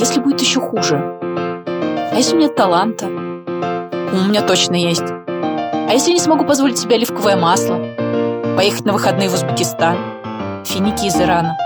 если 0.00 0.20
будет 0.20 0.40
еще 0.40 0.60
хуже? 0.60 1.18
А 1.22 2.14
если 2.14 2.36
нет 2.36 2.54
таланта? 2.54 3.06
У 3.06 4.28
меня 4.28 4.42
точно 4.42 4.74
есть. 4.74 5.04
А 5.26 5.90
если 5.92 6.12
не 6.12 6.20
смогу 6.20 6.44
позволить 6.44 6.78
себе 6.78 6.96
оливковое 6.96 7.36
масло? 7.36 7.78
Поехать 8.56 8.84
на 8.84 8.92
выходные 8.92 9.28
в 9.28 9.34
Узбекистан? 9.34 9.96
Финики 10.64 11.06
из 11.06 11.16
Ирана? 11.16 11.56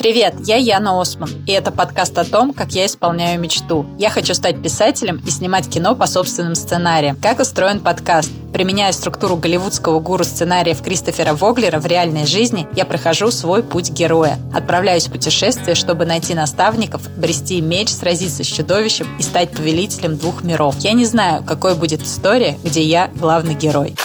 Привет, 0.00 0.34
я 0.44 0.54
Яна 0.58 1.00
Осман, 1.00 1.28
и 1.44 1.50
это 1.50 1.72
подкаст 1.72 2.16
о 2.18 2.24
том, 2.24 2.52
как 2.52 2.70
я 2.70 2.86
исполняю 2.86 3.40
мечту. 3.40 3.84
Я 3.98 4.10
хочу 4.10 4.32
стать 4.32 4.62
писателем 4.62 5.20
и 5.26 5.30
снимать 5.30 5.68
кино 5.68 5.96
по 5.96 6.06
собственным 6.06 6.54
сценариям. 6.54 7.16
Как 7.20 7.40
устроен 7.40 7.80
подкаст? 7.80 8.30
Применяя 8.52 8.92
структуру 8.92 9.34
голливудского 9.34 9.98
гуру 9.98 10.22
сценариев 10.22 10.82
Кристофера 10.82 11.34
Воглера 11.34 11.80
в 11.80 11.86
реальной 11.86 12.26
жизни, 12.26 12.68
я 12.76 12.84
прохожу 12.84 13.32
свой 13.32 13.64
путь 13.64 13.90
героя. 13.90 14.38
Отправляюсь 14.54 15.08
в 15.08 15.10
путешествие, 15.10 15.74
чтобы 15.74 16.06
найти 16.06 16.32
наставников, 16.32 17.02
брести 17.16 17.60
меч, 17.60 17.88
сразиться 17.88 18.44
с 18.44 18.46
чудовищем 18.46 19.08
и 19.18 19.22
стать 19.22 19.50
повелителем 19.50 20.16
двух 20.16 20.44
миров. 20.44 20.76
Я 20.78 20.92
не 20.92 21.06
знаю, 21.06 21.42
какой 21.42 21.74
будет 21.74 22.02
история, 22.02 22.56
где 22.62 22.82
я 22.82 23.10
главный 23.16 23.54
герой. 23.54 23.96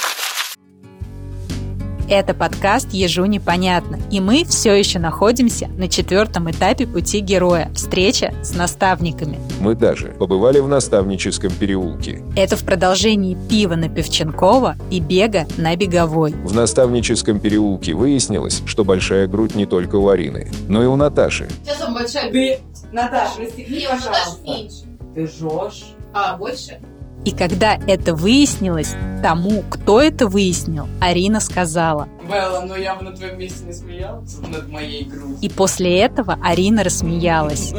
Это 2.10 2.34
подкаст 2.34 2.90
«Ежу 2.92 3.26
непонятно», 3.26 3.98
и 4.12 4.20
мы 4.20 4.44
все 4.44 4.74
еще 4.74 5.00
находимся 5.00 5.68
на 5.70 5.88
четвертом 5.88 6.52
этапе 6.52 6.86
пути 6.86 7.22
героя– 7.22 7.72
встреча 7.76 8.34
с 8.44 8.54
наставниками. 8.54 9.40
Мы 9.62 9.74
даже 9.76 10.10
побывали 10.20 10.60
в 10.60 10.68
наставническом 10.68 11.52
переулке. 11.52 12.22
Это 12.36 12.58
в 12.58 12.66
продолжении 12.66 13.38
пива 13.50 13.76
на 13.76 13.88
Певченкова 13.88 14.76
и 14.92 15.00
бега 15.00 15.48
на 15.58 15.76
Беговой. 15.78 16.34
В 16.44 16.54
наставническом 16.54 17.40
переулке 17.40 17.94
выяснилось, 17.94 18.62
что 18.66 18.84
большая 18.84 19.28
грудь 19.28 19.56
не 19.56 19.66
только 19.66 19.96
у 19.96 20.10
Арины, 20.10 20.52
но 20.68 20.84
и 20.84 20.86
у 20.86 20.98
Наташи. 20.98 21.48
Сейчас 21.64 21.82
он 21.82 21.94
большая. 21.94 22.32
Ты, 22.32 22.60
Наташа, 22.92 23.40
расстегни, 23.40 23.88
пожалуйста. 23.90 24.86
Ты 25.16 25.28
жжешь. 25.28 25.86
А, 26.14 26.38
больше? 26.38 26.80
И 27.26 27.32
когда 27.32 27.76
это 27.88 28.14
выяснилось, 28.14 28.96
тому, 29.22 29.64
кто 29.70 30.02
это 30.02 30.28
выяснил, 30.28 30.88
Арина 31.00 31.40
сказала. 31.40 32.10
Белла, 32.30 32.64
но 32.66 32.76
я 32.76 32.96
бы 32.96 33.04
на 33.04 33.12
твоем 33.12 33.40
месте 33.40 33.64
не 33.66 33.74
смеялся 33.74 34.42
над 34.42 34.70
моей 34.70 35.06
грудью. 35.06 35.38
И 35.42 35.50
после 35.50 36.00
этого 36.00 36.38
Арина 36.44 36.84
рассмеялась. 36.84 37.74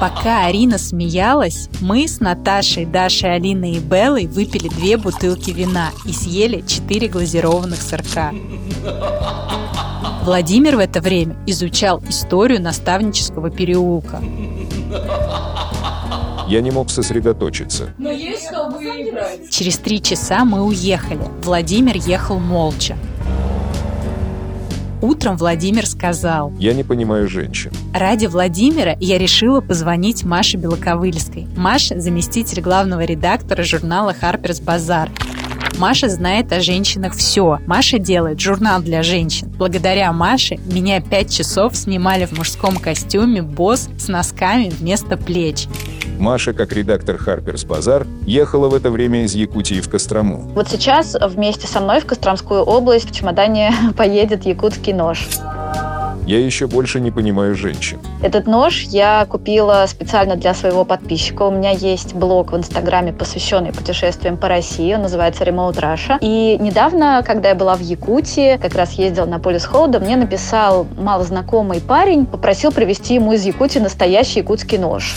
Пока 0.00 0.46
Арина 0.46 0.76
смеялась, 0.76 1.68
мы 1.80 2.06
с 2.06 2.20
Наташей, 2.20 2.84
Дашей, 2.84 3.34
Алиной 3.34 3.72
и 3.72 3.78
Беллой 3.78 4.26
выпили 4.26 4.68
две 4.68 4.96
бутылки 4.98 5.50
вина 5.50 5.90
и 6.04 6.12
съели 6.12 6.62
четыре 6.66 7.08
глазированных 7.08 7.80
сырка. 7.80 8.32
Владимир 10.24 10.76
в 10.76 10.80
это 10.80 11.00
время 11.00 11.36
изучал 11.46 12.02
историю 12.08 12.60
наставнического 12.60 13.50
переулка. 13.50 14.20
Я 16.48 16.60
не 16.60 16.70
мог 16.70 16.90
сосредоточиться. 16.90 17.94
Выиграть. 17.98 18.13
Через 19.50 19.78
три 19.78 20.02
часа 20.02 20.44
мы 20.44 20.62
уехали. 20.62 21.20
Владимир 21.42 21.96
ехал 21.96 22.38
молча. 22.38 22.96
Утром 25.00 25.36
Владимир 25.36 25.86
сказал, 25.86 26.50
Я 26.58 26.72
не 26.72 26.82
понимаю 26.82 27.28
женщин. 27.28 27.70
Ради 27.92 28.24
Владимира 28.24 28.96
я 29.00 29.18
решила 29.18 29.60
позвонить 29.60 30.24
Маше 30.24 30.56
Белоковыльской. 30.56 31.46
Маша– 31.56 32.00
заместитель 32.00 32.62
главного 32.62 33.04
редактора 33.04 33.62
журнала 33.64 34.14
Harper's 34.18 34.64
Bazaar. 34.64 35.10
Маша 35.78 36.08
знает 36.08 36.52
о 36.52 36.60
женщинах 36.60 37.14
все. 37.14 37.58
Маша 37.66 37.98
делает 37.98 38.40
журнал 38.40 38.80
для 38.80 39.02
женщин. 39.02 39.52
Благодаря 39.58 40.12
Маше 40.12 40.56
меня 40.64 41.00
пять 41.00 41.30
часов 41.32 41.76
снимали 41.76 42.26
в 42.26 42.32
мужском 42.32 42.76
костюме 42.76 43.42
босс 43.42 43.88
с 43.98 44.08
носками 44.08 44.70
вместо 44.70 45.16
плеч. 45.16 45.66
Маша, 46.18 46.52
как 46.52 46.72
редактор 46.72 47.16
Harper's 47.16 47.66
Bazaar, 47.66 48.06
ехала 48.26 48.68
в 48.68 48.74
это 48.74 48.90
время 48.90 49.24
из 49.24 49.34
Якутии 49.34 49.80
в 49.80 49.88
Кострому. 49.88 50.50
Вот 50.54 50.68
сейчас 50.68 51.16
вместе 51.20 51.66
со 51.66 51.80
мной 51.80 52.00
в 52.00 52.06
Костромскую 52.06 52.62
область 52.62 53.10
в 53.10 53.14
чемодане 53.14 53.72
поедет 53.96 54.44
якутский 54.46 54.92
нож. 54.92 55.28
Я 56.26 56.38
еще 56.42 56.66
больше 56.66 57.00
не 57.00 57.10
понимаю 57.10 57.54
женщин. 57.54 57.98
Этот 58.22 58.46
нож 58.46 58.84
я 58.84 59.26
купила 59.28 59.84
специально 59.86 60.36
для 60.36 60.54
своего 60.54 60.86
подписчика. 60.86 61.42
У 61.42 61.50
меня 61.50 61.70
есть 61.70 62.14
блог 62.14 62.52
в 62.52 62.56
Инстаграме, 62.56 63.12
посвященный 63.12 63.72
путешествиям 63.72 64.38
по 64.38 64.48
России. 64.48 64.94
Он 64.94 65.02
называется 65.02 65.44
Remote 65.44 65.74
Russia. 65.74 66.16
И 66.22 66.56
недавно, 66.58 67.22
когда 67.26 67.50
я 67.50 67.54
была 67.54 67.76
в 67.76 67.80
Якутии, 67.80 68.56
как 68.56 68.74
раз 68.74 68.92
ездила 68.92 69.26
на 69.26 69.38
полюс 69.38 69.66
холода, 69.66 70.00
мне 70.00 70.16
написал 70.16 70.86
малознакомый 70.96 71.82
парень, 71.82 72.24
попросил 72.24 72.72
привезти 72.72 73.16
ему 73.16 73.34
из 73.34 73.44
Якутии 73.44 73.78
настоящий 73.78 74.40
якутский 74.40 74.78
нож. 74.78 75.16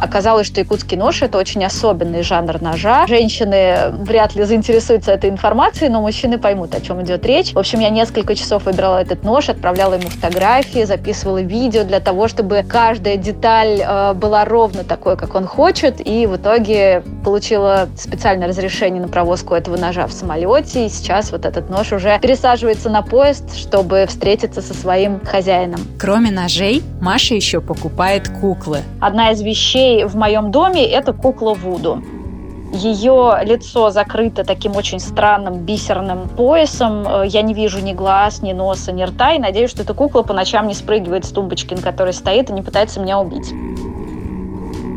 Оказалось, 0.00 0.46
что 0.46 0.60
якутский 0.60 0.96
нож– 0.96 1.22
это 1.22 1.38
очень 1.38 1.64
особенный 1.64 2.22
жанр 2.22 2.60
ножа. 2.60 3.06
Женщины 3.06 3.90
вряд 4.00 4.34
ли 4.34 4.44
заинтересуются 4.44 5.12
этой 5.12 5.30
информацией, 5.30 5.90
но 5.90 6.00
мужчины 6.00 6.38
поймут, 6.38 6.74
о 6.74 6.80
чем 6.80 7.02
идет 7.02 7.24
речь. 7.24 7.52
В 7.52 7.58
общем, 7.58 7.80
я 7.80 7.90
несколько 7.90 8.34
часов 8.34 8.64
выбирала 8.66 8.98
этот 8.98 9.24
нож, 9.24 9.48
отправляла 9.48 9.94
ему 9.94 10.08
фотографии, 10.08 10.84
записывала 10.84 11.40
видео 11.40 11.84
для 11.84 12.00
того, 12.00 12.28
чтобы 12.28 12.64
каждая 12.68 13.16
деталь 13.16 13.80
э, 13.80 14.14
была 14.14 14.44
ровно 14.44 14.84
такой, 14.84 15.16
как 15.16 15.34
он 15.34 15.46
хочет. 15.46 16.06
И 16.06 16.26
в 16.26 16.36
итоге 16.36 17.02
получила 17.24 17.88
специальное 17.96 18.48
разрешение 18.48 19.00
на 19.00 19.08
провозку 19.08 19.54
этого 19.54 19.76
ножа 19.76 20.06
в 20.06 20.12
самолете. 20.12 20.86
И 20.86 20.88
сейчас 20.88 21.32
вот 21.32 21.44
этот 21.44 21.70
нож 21.70 21.92
уже 21.92 22.18
пересаживается 22.20 22.90
на 22.90 23.02
поезд, 23.02 23.56
чтобы 23.56 24.06
встретиться 24.06 24.62
со 24.62 24.74
своим 24.74 25.20
хозяином. 25.24 25.80
Кроме 25.98 26.30
ножей, 26.30 26.82
Маша 27.00 27.34
еще 27.34 27.60
покупает 27.60 28.28
куклы. 28.28 28.80
Одна 29.00 29.30
из 29.30 29.40
вещей 29.42 29.95
в 30.04 30.16
моем 30.16 30.50
доме– 30.50 30.84
это 30.90 31.12
кукла 31.12 31.54
Вуду. 31.54 32.02
Ее 32.72 33.38
лицо 33.42 33.90
закрыто 33.90 34.44
таким 34.44 34.76
очень 34.76 34.98
странным 34.98 35.58
бисерным 35.60 36.28
поясом. 36.28 37.06
Э, 37.06 37.26
Я 37.26 37.42
не 37.42 37.54
вижу 37.54 37.80
ни 37.80 37.92
глаз, 37.92 38.42
ни 38.42 38.52
носа, 38.52 38.92
ни 38.92 39.02
рта. 39.04 39.34
И 39.34 39.38
надеюсь, 39.38 39.70
что 39.70 39.82
эта 39.82 39.94
кукла 39.94 40.22
по 40.22 40.34
ночам 40.34 40.66
не 40.66 40.74
спрыгивает 40.74 41.24
с 41.24 41.30
тумбочки, 41.30 41.74
на 41.74 41.80
которой 41.80 42.12
стоит, 42.12 42.50
и 42.50 42.52
не 42.52 42.62
пытается 42.62 43.00
меня 43.00 43.20
убить. 43.20 43.52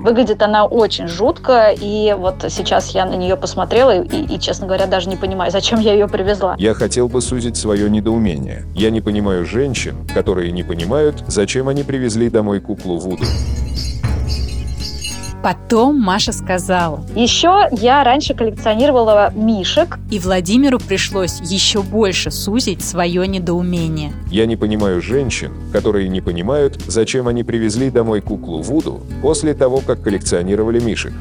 Выглядит 0.03 0.41
она 0.41 0.65
очень 0.65 1.07
жутко, 1.07 1.71
и 1.77 2.15
вот 2.17 2.45
сейчас 2.49 2.91
я 2.91 3.05
на 3.05 3.15
нее 3.15 3.35
посмотрела 3.35 4.01
и, 4.01 4.33
и, 4.33 4.39
честно 4.39 4.65
говоря, 4.65 4.85
даже 4.85 5.09
не 5.09 5.17
понимаю, 5.17 5.51
зачем 5.51 5.79
я 5.79 5.91
ее 5.91 6.07
привезла. 6.07 6.55
Я 6.57 6.73
хотел 6.73 7.09
бы 7.09 7.21
сузить 7.21 7.57
свое 7.57 7.89
недоумение. 7.89 8.63
Я 8.73 8.91
не 8.91 9.01
понимаю 9.01 9.45
женщин, 9.45 10.07
которые 10.13 10.53
не 10.53 10.63
понимают, 10.63 11.23
зачем 11.27 11.67
они 11.67 11.83
привезли 11.83 12.29
домой 12.29 12.61
куклу 12.61 12.97
Вуду. 12.97 13.25
Потом 15.41 15.99
Маша 15.99 16.33
сказала, 16.33 17.01
Еще 17.15 17.69
я 17.71 18.03
раньше 18.03 18.33
коллекционировала 18.33 19.31
мишек, 19.33 19.97
и 20.11 20.19
Владимиру 20.19 20.79
пришлось 20.79 21.39
еще 21.41 21.81
больше 21.81 22.29
сузить 22.29 22.83
свое 22.83 23.25
недоумение. 23.27 24.11
Я 24.29 24.45
не 24.45 24.57
понимаю 24.57 25.01
женщин, 25.01 25.53
которые 25.71 26.09
не 26.09 26.19
понимают, 26.19 26.81
зачем 26.87 27.27
они 27.27 27.43
привезли 27.43 27.89
домой 27.89 28.21
куклу 28.21 28.61
Вуду 28.61 29.01
после 29.21 29.53
того, 29.53 29.81
как 29.85 30.01
коллекционировали 30.01 30.79
мишек. 30.79 31.13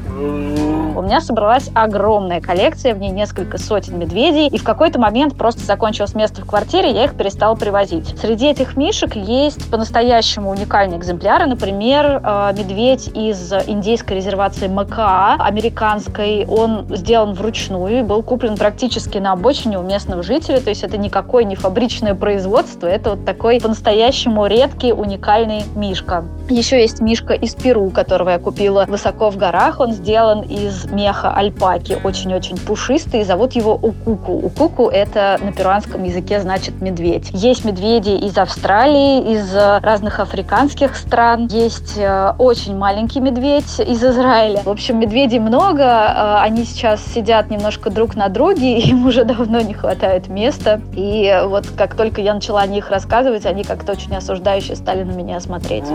У 0.99 1.01
меня 1.01 1.21
собралась 1.21 1.71
огромная 1.73 2.41
коллекция, 2.41 2.93
в 2.93 2.99
ней 2.99 3.11
несколько 3.11 3.57
сотен 3.57 3.97
медведей, 3.97 4.47
и 4.47 4.57
в 4.57 4.65
какой-то 4.65 4.99
момент 4.99 5.37
просто 5.37 5.63
закончилось 5.63 6.13
место 6.13 6.41
в 6.41 6.45
квартире, 6.45 6.91
я 6.91 7.05
их 7.05 7.15
перестала 7.15 7.55
привозить. 7.55 8.19
Среди 8.19 8.47
этих 8.47 8.75
мишек 8.75 9.15
есть 9.15 9.71
по-настоящему 9.71 10.49
уникальные 10.49 10.99
экземпляры, 10.99 11.45
например, 11.45 12.21
э, 12.21 12.53
медведь 12.57 13.07
из 13.13 13.53
индейской 13.65 14.17
резервации 14.17 14.67
МКА, 14.67 15.35
американской. 15.39 16.45
Он 16.45 16.85
сделан 16.93 17.33
вручную 17.33 17.99
и 17.99 18.03
был 18.03 18.21
куплен 18.21 18.57
практически 18.57 19.19
на 19.19 19.31
обочине 19.31 19.79
у 19.79 19.83
местного 19.83 20.21
жителя, 20.21 20.59
то 20.59 20.69
есть 20.69 20.83
это 20.83 20.97
никакое 20.97 21.45
не 21.45 21.55
фабричное 21.55 22.13
производство, 22.13 22.87
это 22.87 23.11
вот 23.11 23.23
такой 23.23 23.61
по-настоящему 23.61 24.47
редкий, 24.47 24.91
уникальный 24.91 25.63
мишка. 25.77 26.25
Еще 26.49 26.81
есть 26.81 26.99
мишка 26.99 27.35
из 27.35 27.55
Перу, 27.55 27.89
которого 27.89 28.31
я 28.31 28.39
купила 28.39 28.83
высоко 28.85 29.29
в 29.29 29.37
горах, 29.37 29.79
он 29.79 29.93
сделан 29.93 30.41
из 30.41 30.88
меха 30.91 31.33
альпаки, 31.33 31.97
очень-очень 32.03 32.57
пушистый, 32.57 33.23
зовут 33.23 33.53
его 33.53 33.73
Укуку. 33.73 34.33
Укуку 34.33 34.89
это 34.89 35.39
на 35.41 35.51
перуанском 35.51 36.03
языке 36.03 36.39
значит 36.41 36.81
медведь. 36.81 37.29
Есть 37.33 37.65
медведи 37.65 38.09
из 38.09 38.37
Австралии, 38.37 39.33
из 39.33 39.53
э, 39.53 39.79
разных 39.79 40.19
африканских 40.19 40.95
стран, 40.95 41.47
есть 41.47 41.97
э, 41.97 42.33
очень 42.37 42.77
маленький 42.77 43.19
медведь 43.19 43.79
из 43.79 44.03
Израиля. 44.03 44.61
В 44.63 44.69
общем, 44.69 44.99
медведей 44.99 45.39
много, 45.39 45.83
э, 45.83 46.35
они 46.41 46.65
сейчас 46.65 47.01
сидят 47.13 47.49
немножко 47.49 47.89
друг 47.89 48.15
на 48.15 48.29
друге, 48.29 48.79
им 48.89 49.05
уже 49.05 49.23
давно 49.23 49.61
не 49.61 49.73
хватает 49.73 50.27
места. 50.27 50.81
И 50.93 51.41
вот 51.45 51.67
как 51.77 51.95
только 51.95 52.21
я 52.21 52.33
начала 52.33 52.61
о 52.61 52.67
них 52.67 52.89
рассказывать, 52.89 53.45
они 53.45 53.63
как-то 53.63 53.93
очень 53.93 54.15
осуждающе 54.15 54.75
стали 54.75 55.03
на 55.03 55.11
меня 55.11 55.39
смотреть. 55.39 55.85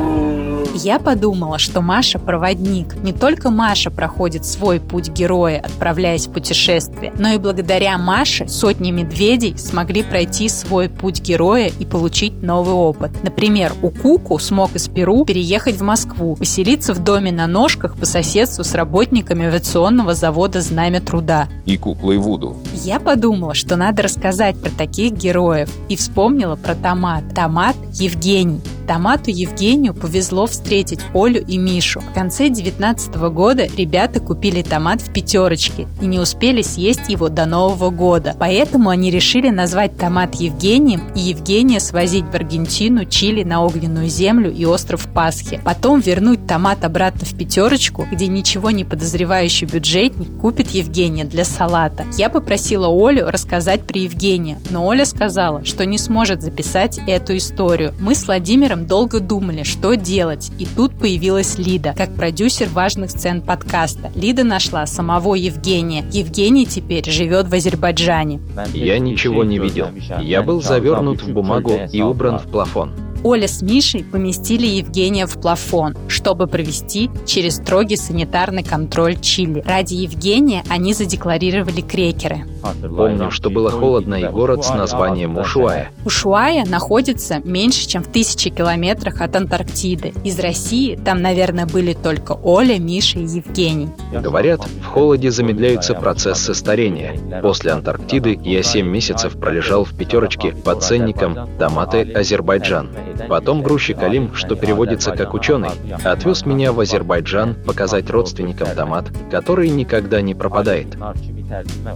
Я 0.74 0.98
подумала, 0.98 1.58
что 1.58 1.80
Маша 1.80 2.18
проводник. 2.18 2.94
Не 2.96 3.12
только 3.12 3.50
Маша 3.50 3.90
проходит 3.90 4.44
свой 4.44 4.80
путь 4.84 5.08
героя, 5.08 5.60
отправляясь 5.60 6.26
в 6.26 6.32
путешествие, 6.32 7.12
но 7.18 7.30
и 7.30 7.38
благодаря 7.38 7.98
Маше 7.98 8.48
сотни 8.48 8.90
медведей 8.90 9.56
смогли 9.58 10.02
пройти 10.02 10.48
свой 10.48 10.88
путь 10.88 11.20
героя 11.20 11.70
и 11.78 11.84
получить 11.84 12.42
новый 12.42 12.74
опыт. 12.74 13.10
Например, 13.22 13.72
у 13.82 13.90
Куку 13.90 14.38
смог 14.38 14.74
из 14.74 14.88
Перу 14.88 15.24
переехать 15.24 15.76
в 15.76 15.82
Москву, 15.82 16.36
поселиться 16.36 16.94
в 16.94 17.02
доме 17.02 17.32
на 17.32 17.46
ножках 17.46 17.96
по 17.96 18.06
соседству 18.06 18.64
с 18.64 18.74
работниками 18.74 19.46
авиационного 19.46 20.14
завода 20.14 20.60
«Знамя 20.60 21.00
труда». 21.00 21.48
И 21.66 21.76
куклой 21.76 22.18
Вуду. 22.18 22.56
Я 22.84 23.00
подумала, 23.00 23.54
что 23.54 23.76
надо 23.76 24.02
рассказать 24.02 24.56
про 24.60 24.70
таких 24.70 25.12
героев 25.12 25.70
и 25.88 25.96
вспомнила 25.96 26.56
про 26.56 26.74
томат. 26.74 27.24
Томат 27.34 27.76
Евгений. 27.92 28.60
Томату 28.86 29.30
Евгению 29.30 29.94
повезло 29.94 30.46
встретить 30.46 31.00
Олю 31.14 31.42
и 31.46 31.56
Мишу. 31.56 32.00
В 32.00 32.12
конце 32.12 32.48
19 32.48 33.14
года 33.30 33.66
ребята 33.76 34.20
купили 34.20 34.62
томат 34.64 35.00
в 35.00 35.12
пятерочке 35.12 35.86
и 36.00 36.06
не 36.06 36.18
успели 36.18 36.62
съесть 36.62 37.08
его 37.08 37.28
до 37.28 37.46
Нового 37.46 37.90
года. 37.90 38.34
Поэтому 38.38 38.90
они 38.90 39.10
решили 39.10 39.50
назвать 39.50 39.96
томат 39.96 40.34
Евгением 40.34 41.12
и 41.14 41.20
Евгения 41.20 41.80
свозить 41.80 42.24
в 42.24 42.34
Аргентину, 42.34 43.04
Чили 43.04 43.42
на 43.44 43.62
огненную 43.62 44.08
землю 44.08 44.52
и 44.52 44.64
остров 44.64 45.08
Пасхи. 45.12 45.60
Потом 45.64 46.00
вернуть 46.00 46.46
томат 46.46 46.84
обратно 46.84 47.26
в 47.26 47.34
пятерочку, 47.36 48.06
где 48.10 48.26
ничего 48.26 48.70
не 48.70 48.84
подозревающий 48.84 49.66
бюджетник 49.66 50.40
купит 50.40 50.70
Евгения 50.70 51.24
для 51.24 51.44
салата. 51.44 52.04
Я 52.16 52.30
попросила 52.30 52.88
Олю 52.88 53.28
рассказать 53.28 53.82
про 53.82 53.98
Евгения, 53.98 54.58
но 54.70 54.86
Оля 54.86 55.04
сказала, 55.04 55.64
что 55.64 55.86
не 55.86 55.98
сможет 55.98 56.42
записать 56.42 56.98
эту 57.06 57.36
историю. 57.36 57.94
Мы 58.00 58.14
с 58.14 58.26
Владимиром 58.26 58.86
долго 58.86 59.20
думали, 59.20 59.62
что 59.62 59.94
делать, 59.94 60.50
и 60.58 60.66
тут 60.66 60.98
появилась 60.98 61.58
Лида, 61.58 61.94
как 61.96 62.14
продюсер 62.14 62.68
важных 62.68 63.10
сцен 63.10 63.42
подкаста. 63.42 64.10
Лида 64.14 64.44
нашла 64.54 64.86
самого 64.86 65.34
Евгения. 65.34 66.04
Евгений 66.12 66.64
теперь 66.64 67.10
живет 67.10 67.48
в 67.48 67.54
Азербайджане. 67.54 68.40
Я 68.72 69.00
ничего 69.00 69.42
не 69.42 69.58
видел. 69.58 69.88
Я 70.20 70.42
был 70.42 70.62
завернут 70.62 71.22
в 71.22 71.32
бумагу 71.32 71.72
и 71.92 72.00
убран 72.00 72.38
в 72.38 72.46
плафон. 72.46 72.92
Оля 73.24 73.48
с 73.48 73.62
Мишей 73.62 74.04
поместили 74.04 74.66
Евгения 74.66 75.26
в 75.26 75.40
плафон, 75.40 75.96
чтобы 76.08 76.46
провести 76.46 77.10
через 77.24 77.56
строгий 77.56 77.96
санитарный 77.96 78.62
контроль 78.62 79.18
Чили. 79.18 79.62
Ради 79.66 79.94
Евгения 79.94 80.62
они 80.68 80.92
задекларировали 80.92 81.80
крекеры. 81.80 82.44
Помню, 82.82 83.30
что 83.30 83.48
было 83.48 83.70
холодно 83.70 84.16
и 84.16 84.28
город 84.28 84.66
с 84.66 84.74
названием 84.74 85.38
Ушуая. 85.38 85.90
Ушуая 86.04 86.66
находится 86.66 87.40
меньше, 87.44 87.88
чем 87.88 88.02
в 88.02 88.08
тысячи 88.08 88.50
километрах 88.50 89.22
от 89.22 89.34
Антарктиды. 89.36 90.12
Из 90.22 90.38
России 90.38 90.96
там, 91.02 91.22
наверное, 91.22 91.64
были 91.64 91.94
только 91.94 92.32
Оля, 92.32 92.78
Миша 92.78 93.20
и 93.20 93.22
Евгений. 93.22 93.88
Говорят, 94.12 94.60
в 94.82 94.84
холоде 94.84 95.30
замедляются 95.30 95.94
процессы 95.94 96.52
старения. 96.52 97.18
После 97.40 97.72
Антарктиды 97.72 98.38
я 98.42 98.62
7 98.62 98.86
месяцев 98.86 99.38
пролежал 99.38 99.84
в 99.84 99.94
пятерочке 99.96 100.52
под 100.52 100.82
ценником 100.82 101.48
«Томаты 101.58 102.12
Азербайджан». 102.12 102.90
Потом 103.28 103.62
грузчик 103.62 104.02
Алим, 104.02 104.34
что 104.34 104.56
переводится 104.56 105.12
как 105.12 105.34
«ученый», 105.34 105.70
отвез 106.04 106.44
меня 106.44 106.72
в 106.72 106.80
Азербайджан 106.80 107.54
показать 107.54 108.10
родственникам 108.10 108.68
томат, 108.74 109.06
который 109.30 109.68
никогда 109.68 110.20
не 110.20 110.34
пропадает. 110.34 110.96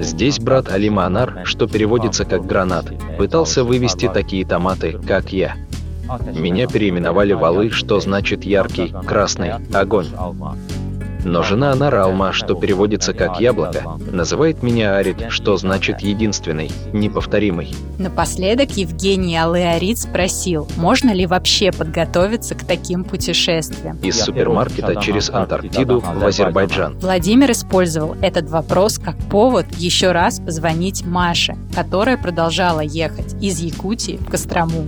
Здесь 0.00 0.38
брат 0.38 0.70
Алима 0.70 1.06
Анар, 1.06 1.42
что 1.44 1.66
переводится 1.66 2.24
как 2.24 2.46
«гранат», 2.46 2.86
пытался 3.16 3.64
вывести 3.64 4.08
такие 4.08 4.44
томаты, 4.44 4.98
как 5.06 5.32
я. 5.32 5.56
Меня 6.32 6.66
переименовали 6.66 7.34
валы, 7.34 7.70
что 7.70 8.00
значит 8.00 8.44
яркий, 8.44 8.94
красный, 9.06 9.52
огонь. 9.74 10.06
Но 11.24 11.42
жена 11.42 11.74
Наралма, 11.74 12.32
что 12.32 12.54
переводится 12.54 13.12
как 13.12 13.40
«яблоко», 13.40 13.82
называет 14.10 14.62
меня 14.62 14.96
Арит, 14.96 15.26
что 15.30 15.56
значит 15.56 16.00
«единственный», 16.00 16.70
«неповторимый». 16.92 17.74
Напоследок 17.98 18.76
Евгений 18.76 19.36
Алыарит 19.36 19.98
спросил, 19.98 20.68
можно 20.76 21.12
ли 21.12 21.26
вообще 21.26 21.72
подготовиться 21.72 22.54
к 22.54 22.64
таким 22.64 23.04
путешествиям. 23.04 23.98
Из 24.02 24.20
супермаркета 24.20 24.96
через 24.96 25.30
Антарктиду 25.30 26.00
в 26.00 26.24
Азербайджан. 26.24 26.98
Владимир 26.98 27.50
использовал 27.50 28.16
этот 28.22 28.48
вопрос 28.50 28.98
как 28.98 29.16
повод 29.30 29.66
еще 29.76 30.12
раз 30.12 30.40
позвонить 30.40 31.04
Маше, 31.04 31.56
которая 31.74 32.16
продолжала 32.16 32.80
ехать 32.80 33.34
из 33.42 33.60
Якутии 33.60 34.16
в 34.16 34.30
Кострому 34.30 34.86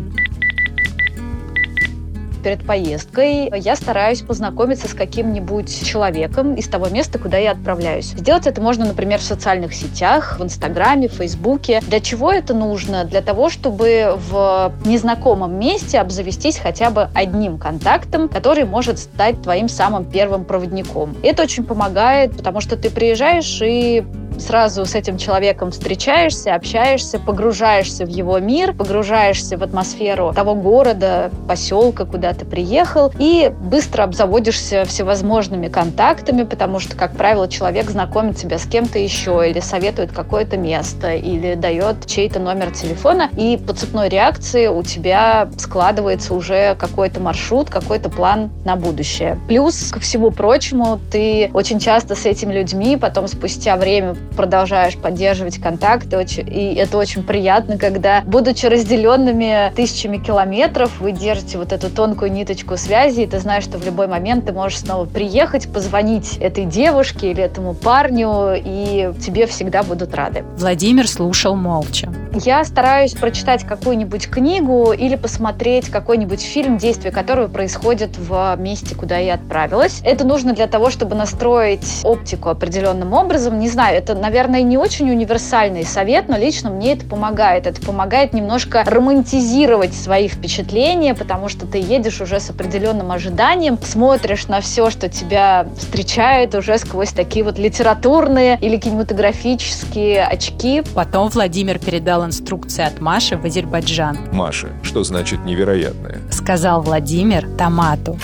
перед 2.42 2.66
поездкой 2.66 3.50
я 3.58 3.76
стараюсь 3.76 4.22
познакомиться 4.22 4.88
с 4.88 4.94
каким-нибудь 4.94 5.86
человеком 5.86 6.54
из 6.54 6.68
того 6.68 6.88
места, 6.88 7.18
куда 7.18 7.38
я 7.38 7.52
отправляюсь. 7.52 8.06
Сделать 8.16 8.46
это 8.46 8.60
можно, 8.60 8.86
например, 8.86 9.20
в 9.20 9.24
социальных 9.24 9.74
сетях, 9.74 10.38
в 10.38 10.44
Инстаграме, 10.44 11.08
в 11.08 11.12
Фейсбуке. 11.12 11.80
Для 11.86 12.00
чего 12.00 12.32
это 12.32 12.54
нужно? 12.54 13.04
Для 13.04 13.20
того, 13.20 13.50
чтобы 13.50 14.16
в 14.30 14.72
незнакомом 14.84 15.58
месте 15.58 15.98
обзавестись 15.98 16.58
хотя 16.58 16.90
бы 16.90 17.08
одним 17.14 17.58
контактом, 17.58 18.28
который 18.28 18.64
может 18.64 18.98
стать 18.98 19.42
твоим 19.42 19.68
самым 19.68 20.04
первым 20.04 20.44
проводником. 20.44 21.16
Это 21.22 21.42
очень 21.42 21.64
помогает, 21.64 22.36
потому 22.36 22.60
что 22.60 22.76
ты 22.76 22.90
приезжаешь 22.90 23.60
и 23.62 24.04
сразу 24.40 24.84
с 24.84 24.94
этим 24.94 25.18
человеком 25.18 25.70
встречаешься, 25.70 26.54
общаешься, 26.54 27.18
погружаешься 27.18 28.04
в 28.04 28.08
его 28.08 28.38
мир, 28.38 28.72
погружаешься 28.72 29.56
в 29.56 29.62
атмосферу 29.62 30.32
того 30.34 30.54
города, 30.54 31.30
поселка, 31.48 32.04
куда 32.04 32.32
ты 32.32 32.44
приехал, 32.44 33.12
и 33.18 33.52
быстро 33.60 34.04
обзаводишься 34.04 34.84
всевозможными 34.84 35.68
контактами, 35.68 36.42
потому 36.44 36.80
что, 36.80 36.96
как 36.96 37.12
правило, 37.16 37.48
человек 37.48 37.90
знакомит 37.90 38.36
тебя 38.36 38.58
с 38.58 38.66
кем-то 38.66 38.98
еще, 38.98 39.48
или 39.48 39.60
советует 39.60 40.12
какое-то 40.12 40.56
место, 40.56 41.14
или 41.14 41.54
дает 41.54 42.06
чей-то 42.06 42.40
номер 42.40 42.70
телефона, 42.70 43.28
и 43.36 43.56
по 43.56 43.72
цепной 43.72 44.08
реакции 44.08 44.66
у 44.66 44.82
тебя 44.82 45.48
складывается 45.58 46.34
уже 46.34 46.74
какой-то 46.76 47.20
маршрут, 47.20 47.70
какой-то 47.70 48.08
план 48.08 48.50
на 48.64 48.76
будущее. 48.76 49.38
Плюс, 49.48 49.90
ко 49.90 50.00
всему 50.00 50.30
прочему, 50.30 51.00
ты 51.10 51.50
очень 51.52 51.78
часто 51.78 52.14
с 52.14 52.26
этими 52.26 52.52
людьми 52.52 52.96
потом 52.96 53.28
спустя 53.28 53.76
время 53.76 54.16
продолжаешь 54.36 54.96
поддерживать 54.96 55.58
контакты, 55.58 56.24
и 56.38 56.74
это 56.74 56.98
очень 56.98 57.22
приятно, 57.22 57.78
когда, 57.78 58.22
будучи 58.22 58.66
разделенными 58.66 59.72
тысячами 59.74 60.18
километров, 60.18 61.00
вы 61.00 61.12
держите 61.12 61.58
вот 61.58 61.72
эту 61.72 61.90
тонкую 61.90 62.32
ниточку 62.32 62.76
связи, 62.76 63.22
и 63.22 63.26
ты 63.26 63.38
знаешь, 63.38 63.64
что 63.64 63.78
в 63.78 63.84
любой 63.84 64.06
момент 64.06 64.46
ты 64.46 64.52
можешь 64.52 64.80
снова 64.80 65.04
приехать, 65.04 65.72
позвонить 65.72 66.36
этой 66.38 66.64
девушке 66.64 67.30
или 67.30 67.42
этому 67.42 67.74
парню, 67.74 68.54
и 68.56 69.12
тебе 69.20 69.46
всегда 69.46 69.82
будут 69.82 70.14
рады. 70.14 70.44
Владимир 70.56 71.08
слушал 71.08 71.56
молча. 71.56 72.12
Я 72.32 72.64
стараюсь 72.64 73.14
прочитать 73.14 73.64
какую-нибудь 73.64 74.28
книгу 74.28 74.92
или 74.92 75.16
посмотреть 75.16 75.88
какой-нибудь 75.88 76.40
фильм, 76.40 76.78
действие 76.78 77.12
которого 77.12 77.48
происходит 77.48 78.16
в 78.16 78.56
месте, 78.58 78.94
куда 78.94 79.18
я 79.18 79.34
отправилась. 79.34 80.00
Это 80.04 80.24
нужно 80.24 80.52
для 80.52 80.66
того, 80.66 80.90
чтобы 80.90 81.16
настроить 81.16 82.00
оптику 82.04 82.48
определенным 82.48 83.12
образом. 83.12 83.58
Не 83.58 83.68
знаю, 83.68 83.96
это 83.96 84.14
наверное, 84.20 84.62
не 84.62 84.78
очень 84.78 85.10
универсальный 85.10 85.84
совет, 85.84 86.28
но 86.28 86.36
лично 86.36 86.70
мне 86.70 86.92
это 86.92 87.06
помогает. 87.06 87.66
Это 87.66 87.80
помогает 87.80 88.32
немножко 88.32 88.84
романтизировать 88.84 89.94
свои 89.94 90.28
впечатления, 90.28 91.14
потому 91.14 91.48
что 91.48 91.66
ты 91.66 91.78
едешь 91.78 92.20
уже 92.20 92.38
с 92.38 92.50
определенным 92.50 93.10
ожиданием, 93.10 93.78
смотришь 93.82 94.46
на 94.48 94.60
все, 94.60 94.90
что 94.90 95.08
тебя 95.08 95.66
встречает 95.76 96.54
уже 96.54 96.78
сквозь 96.78 97.12
такие 97.12 97.44
вот 97.44 97.58
литературные 97.58 98.58
или 98.60 98.76
кинематографические 98.76 100.24
очки. 100.24 100.82
Потом 100.94 101.28
Владимир 101.28 101.78
передал 101.78 102.24
инструкции 102.24 102.84
от 102.84 103.00
Маши 103.00 103.36
в 103.36 103.44
Азербайджан. 103.44 104.18
Маша, 104.32 104.68
что 104.82 105.02
значит 105.02 105.44
невероятное? 105.44 106.20
Сказал 106.30 106.82
Владимир 106.82 107.48
Томату. 107.56 108.18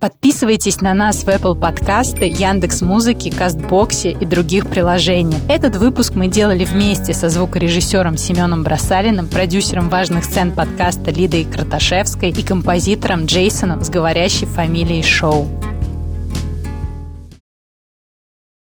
Подписывайтесь 0.00 0.80
на 0.80 0.94
нас 0.94 1.24
в 1.24 1.28
Apple 1.28 1.58
подкасты, 1.58 2.26
Яндекс 2.26 2.82
Музыки, 2.82 3.30
Кастбоксе 3.30 4.12
и 4.12 4.24
других 4.24 4.68
приложениях. 4.68 5.40
Этот 5.48 5.74
выпуск 5.74 6.14
мы 6.14 6.28
делали 6.28 6.64
вместе 6.64 7.12
со 7.12 7.28
звукорежиссером 7.28 8.16
Семеном 8.16 8.62
Бросалиным, 8.62 9.26
продюсером 9.26 9.88
важных 9.88 10.24
сцен 10.24 10.52
подкаста 10.52 11.10
Лидой 11.10 11.44
Краташевской 11.44 12.30
и 12.30 12.42
композитором 12.44 13.26
Джейсоном 13.26 13.82
с 13.82 13.90
говорящей 13.90 14.46
фамилией 14.46 15.02
Шоу. 15.02 15.48